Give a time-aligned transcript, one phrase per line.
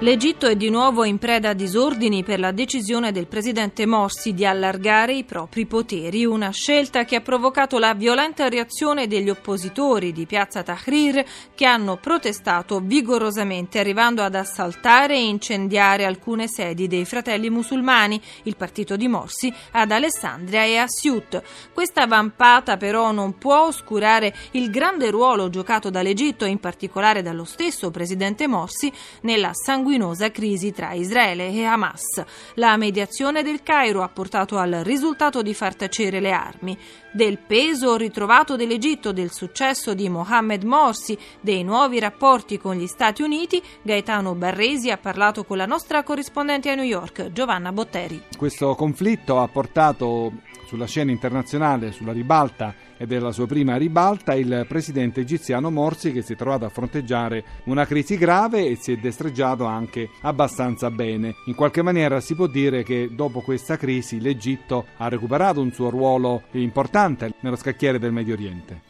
[0.00, 4.46] L'Egitto è di nuovo in preda a disordini per la decisione del presidente Morsi di
[4.46, 10.24] allargare i propri poteri, una scelta che ha provocato la violenta reazione degli oppositori di
[10.24, 17.50] piazza Tahrir che hanno protestato vigorosamente arrivando ad assaltare e incendiare alcune sedi dei fratelli
[17.50, 21.42] musulmani, il partito di Morsi, ad Alessandria e a Siut.
[21.74, 27.90] Questa vampata però non può oscurare il grande ruolo giocato dall'Egitto, in particolare dallo stesso
[27.90, 28.92] presidente Morsi,
[29.22, 32.22] nella sanguinosa sanguinosa crisi tra Israele e Hamas.
[32.54, 36.76] La mediazione del Cairo ha portato al risultato di far tacere le armi.
[37.10, 43.22] Del peso ritrovato dell'Egitto, del successo di Mohammed Morsi, dei nuovi rapporti con gli Stati
[43.22, 48.24] Uniti, Gaetano Barresi ha parlato con la nostra corrispondente a New York, Giovanna Botteri.
[48.36, 50.32] Questo conflitto ha portato
[50.68, 56.20] sulla scena internazionale, sulla ribalta e della sua prima ribalta, il presidente egiziano Morsi che
[56.20, 61.36] si è trovato a fronteggiare una crisi grave e si è destreggiato anche abbastanza bene.
[61.46, 65.88] In qualche maniera si può dire che dopo questa crisi l'Egitto ha recuperato un suo
[65.88, 68.87] ruolo importante nello scacchiere del Medio Oriente.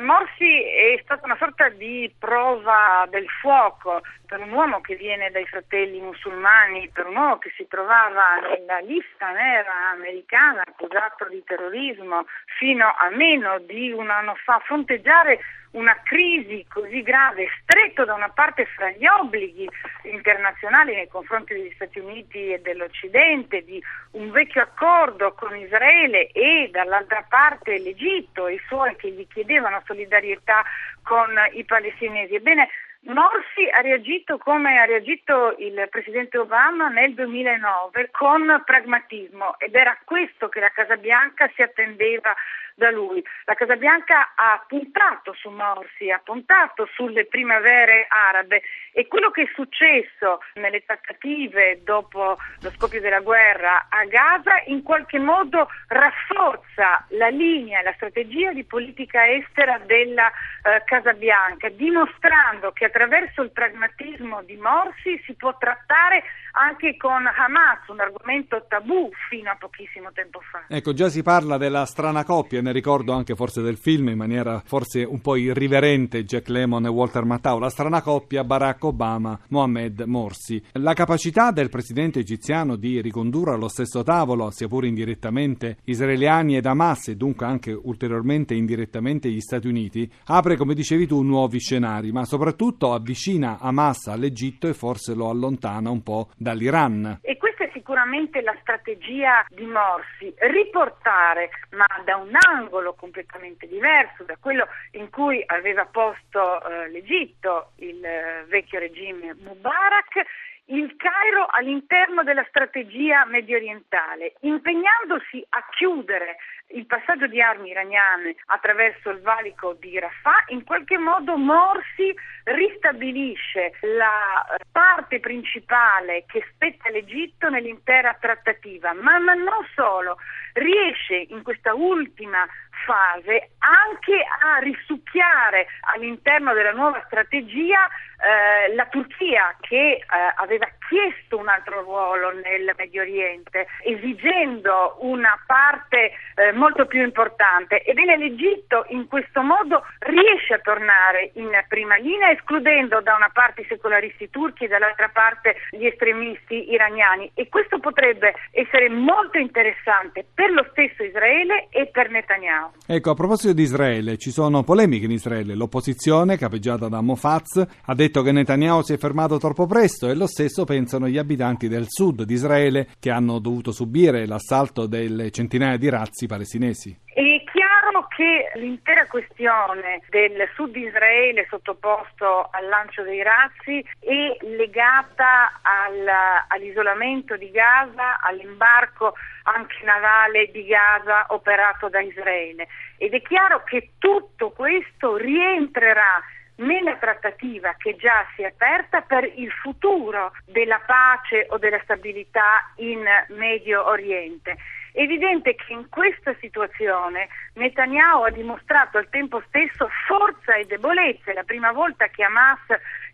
[0.00, 5.46] Morsi è stata una sorta di prova del fuoco per un uomo che viene dai
[5.46, 12.26] fratelli musulmani, per un uomo che si trovava nella lista nera americana accusato di terrorismo
[12.58, 15.40] fino a meno di un anno fa, fronteggiare
[15.72, 19.68] una crisi così grave, stretto da una parte fra gli obblighi
[20.04, 26.68] internazionali nei confronti degli Stati Uniti e dell'Occidente, di un vecchio accordo con Israele e
[26.72, 30.64] dall'altra parte l'Egitto e i suoi che gli chiedevano solidarietà
[31.02, 32.34] con i palestinesi.
[32.34, 32.68] Ebbene,
[33.02, 39.96] Morsi ha reagito come ha reagito il presidente Obama nel 2009 con pragmatismo ed era
[40.04, 42.34] questo che la Casa Bianca si attendeva
[42.78, 43.22] da lui.
[43.44, 48.62] La Casa Bianca ha puntato su Morsi, ha puntato sulle primavere arabe
[48.92, 54.82] e quello che è successo nelle trattative dopo lo scoppio della guerra a Gaza in
[54.82, 62.70] qualche modo rafforza la linea la strategia di politica estera della eh, Casa Bianca, dimostrando
[62.72, 66.22] che attraverso il pragmatismo di Morsi si può trattare
[66.52, 70.64] anche con Hamas, un argomento tabù fino a pochissimo tempo fa.
[70.68, 74.62] Ecco, già si parla della strana coppia, ne ricordo anche forse del film in maniera
[74.64, 80.62] forse un po' irriverente, Jack Lemmon e Walter Matthau, la strana coppia Barack Obama-Mohamed Morsi.
[80.72, 86.66] La capacità del presidente egiziano di ricondurre allo stesso tavolo, sia pure indirettamente, israeliani ed
[86.66, 92.12] Hamas e dunque anche ulteriormente indirettamente gli Stati Uniti, apre, come dicevi tu, nuovi scenari,
[92.12, 97.20] ma soprattutto avvicina Hamas all'Egitto e forse lo allontana un po' dall'Iran.
[97.22, 104.24] E questa è sicuramente la strategia di Morsi, riportare, ma da un angolo completamente diverso
[104.24, 110.24] da quello in cui aveva posto eh, l'Egitto, il eh, vecchio regime Mubarak,
[110.68, 116.36] il Cairo all'interno della strategia medio orientale, impegnandosi a chiudere
[116.72, 122.14] il passaggio di armi iraniane attraverso il valico di Rafah, in qualche modo Morsi
[122.44, 130.18] ristabilisce la eh, parte principale che spetta all'Egitto nell'intera trattativa, ma non solo,
[130.54, 132.46] riesce in questa ultima
[132.84, 137.88] fase anche a risucchiare all'interno della nuova strategia
[138.18, 140.04] eh, la Turchia che eh,
[140.36, 147.84] aveva chiesto un altro ruolo nel Medio Oriente, esigendo una parte eh, molto più importante.
[147.84, 153.62] Ebbene l'Egitto in questo modo riesce a tornare in prima linea, escludendo da una parte
[153.62, 157.30] i secolaristi turchi e dall'altra parte gli estremisti iraniani.
[157.34, 162.72] E questo potrebbe essere molto interessante per lo stesso Israele e per Netanyahu.
[162.86, 165.54] Ecco, a proposito di Israele, ci sono polemiche in Israele.
[165.54, 170.26] L'opposizione, capeggiata da Mofaz, ha detto che Netanyahu si è fermato troppo presto e lo
[170.26, 175.76] stesso pensano gli abitanti del sud di Israele che hanno dovuto subire l'assalto delle centinaia
[175.76, 176.98] di razzi palestinesi.
[177.04, 184.36] È chiaro che l'intera questione del sud di Israele sottoposto al lancio dei razzi è
[184.56, 186.06] legata al,
[186.48, 189.14] all'isolamento di Gaza, all'imbarco
[189.44, 192.68] anche navale di Gaza operato da Israele
[192.98, 196.22] ed è chiaro che tutto questo rientrerà
[196.58, 202.72] nella trattativa che già si è aperta per il futuro della pace o della stabilità
[202.76, 204.56] in Medio Oriente.
[204.92, 211.30] È evidente che in questa situazione Netanyahu ha dimostrato al tempo stesso forza e debolezza.
[211.30, 212.58] È la prima volta che Hamas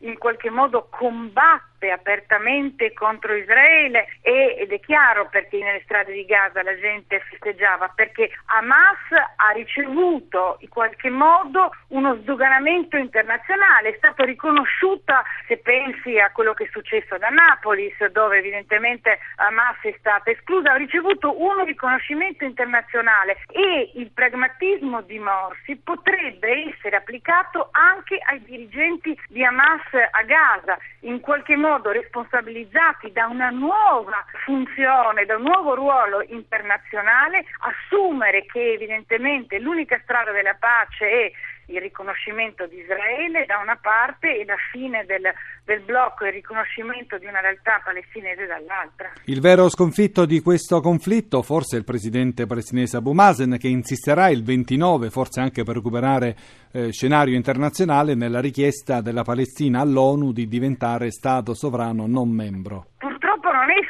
[0.00, 6.24] in qualche modo combatte apertamente contro Israele e, ed è chiaro perché nelle strade di
[6.24, 13.94] Gaza la gente festeggiava, perché Hamas ha ricevuto in qualche modo uno sdoganamento internazionale, è
[13.96, 19.94] stato riconosciuta, se pensi a quello che è successo ad Annapolis, dove evidentemente Hamas è
[19.98, 27.68] stata esclusa, ha ricevuto un riconoscimento internazionale e il pragmatismo di Morsi potrebbe essere applicato
[27.72, 35.24] anche ai dirigenti di Hamas a Gaza, in qualche modo responsabilizzati da una nuova funzione,
[35.24, 41.32] da un nuovo ruolo internazionale, assumere che evidentemente l'unica strada della pace è
[41.66, 45.22] il riconoscimento di Israele da una parte e la fine del,
[45.64, 49.12] del blocco e il riconoscimento di una realtà palestinese dall'altra.
[49.24, 54.28] Il vero sconfitto di questo conflitto forse è il presidente palestinese Abu Mazen che insisterà
[54.28, 56.36] il 29, forse anche per recuperare
[56.72, 62.88] eh, scenario internazionale, nella richiesta della Palestina all'ONU di diventare Stato sovrano non membro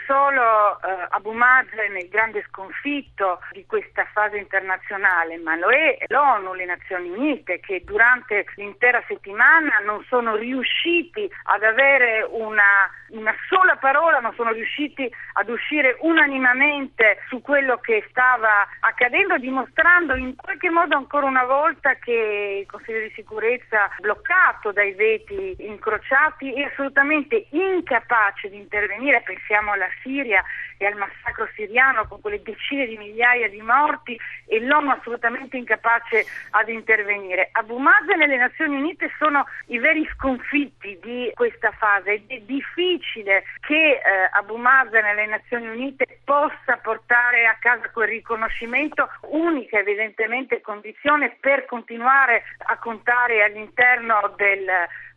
[0.06, 6.54] solo eh, Abu Mazen il grande sconfitto di questa fase internazionale, ma lo è l'ONU,
[6.54, 13.76] le Nazioni Unite, che durante l'intera settimana non sono riusciti ad avere una, una sola
[13.76, 20.70] parola, non sono riusciti ad uscire unanimamente su quello che stava accadendo, dimostrando in qualche
[20.70, 27.46] modo ancora una volta che il Consiglio di sicurezza, bloccato dai veti incrociati, è assolutamente
[27.50, 29.22] incapace di intervenire.
[29.22, 30.42] Pensiamo alla Siria
[30.76, 36.24] e al massacro siriano con quelle decine di migliaia di morti e l'ONU assolutamente incapace
[36.50, 37.48] ad intervenire.
[37.52, 43.03] Abu Mazen e le Nazioni Unite sono i veri sconfitti di questa fase è difficile
[43.12, 44.00] che eh,
[44.32, 51.36] Abu Mazen e le Nazioni Unite possa portare a casa quel riconoscimento, unica evidentemente condizione
[51.40, 54.68] per continuare a contare all'interno del,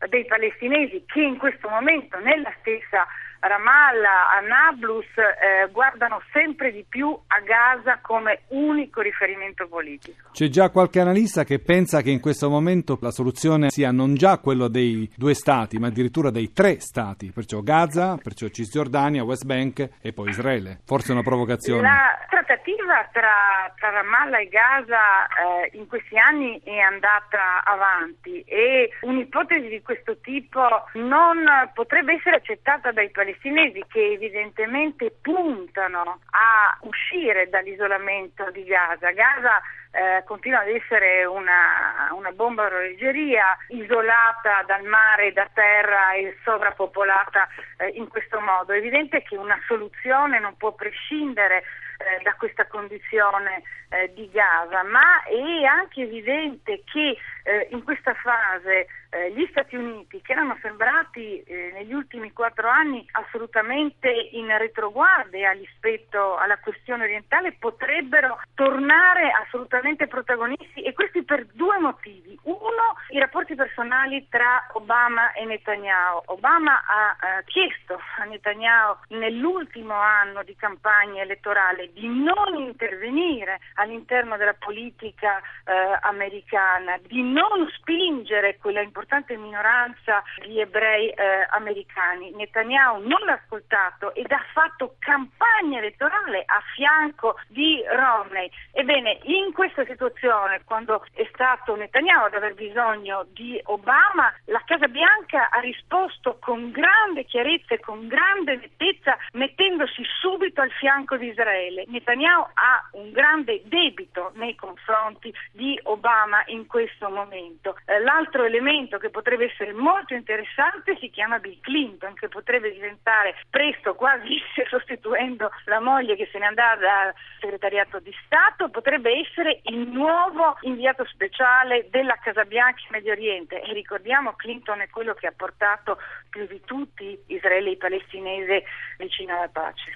[0.09, 3.05] dei palestinesi che in questo momento nella stessa
[3.39, 10.29] Ramallah, a Nablus eh, guardano sempre di più a Gaza come unico riferimento politico.
[10.31, 14.39] C'è già qualche analista che pensa che in questo momento la soluzione sia non già
[14.39, 19.87] quella dei due stati, ma addirittura dei tre stati, perciò Gaza, perciò Cisgiordania, West Bank
[20.01, 20.79] e poi Israele.
[20.85, 21.81] Forse una provocazione.
[21.81, 28.89] La trattativa tra, tra Ramallah e Gaza eh, in questi anni è andata avanti e
[29.01, 37.47] un'ipotesi di questo tipo non potrebbe essere accettata dai palestinesi che evidentemente puntano a uscire
[37.47, 39.11] dall'isolamento di Gaza.
[39.11, 39.61] Gaza
[39.91, 47.47] eh, continua ad essere una, una bomba orologeria isolata dal mare, da terra e sovrappopolata
[47.77, 48.73] eh, in questo modo.
[48.73, 51.63] È evidente che una soluzione non può prescindere
[51.97, 58.13] eh, da questa condizione eh, di Gaza, ma è anche evidente che eh, in questa
[58.13, 64.55] fase eh, gli Stati Uniti, che erano sembrati eh, negli ultimi quattro anni assolutamente in
[64.57, 72.37] retroguardia rispetto alla questione orientale, potrebbero tornare assolutamente protagonisti e questi per due motivi.
[72.43, 76.23] Uno, i rapporti personali tra Obama e Netanyahu.
[76.25, 84.37] Obama ha eh, chiesto a Netanyahu nell'ultimo anno di campagna elettorale di non intervenire all'interno
[84.37, 92.31] della politica eh, americana, di non spingere quella importante minoranza di ebrei eh, americani.
[92.31, 98.49] Netanyahu non l'ha ascoltato ed ha fatto campagna elettorale a fianco di Romney.
[98.71, 104.87] Ebbene, in questa situazione, quando è stato Netanyahu ad aver bisogno di Obama, la Casa
[104.87, 111.27] Bianca ha risposto con grande chiarezza e con grande nettezza, mettendosi subito al fianco di
[111.27, 111.85] Israele.
[111.87, 117.77] Netanyahu ha un grande debito nei confronti di Obama in questo momento.
[117.85, 123.35] Eh, l'altro elemento che potrebbe essere molto interessante si chiama Bill Clinton, che potrebbe diventare
[123.49, 129.61] presto, quasi sostituendo la moglie che se ne andrà dal segretariato di Stato, potrebbe essere
[129.63, 131.55] il nuovo inviato speciale
[131.89, 133.61] della Casa Bianca in Medio Oriente.
[133.61, 135.97] E ricordiamo Clinton è quello che ha portato
[136.29, 138.63] più di tutti Israele e i palestinesi
[138.97, 139.91] vicino alla pace.